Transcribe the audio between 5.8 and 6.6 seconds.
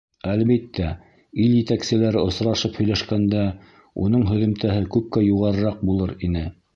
булыр ине.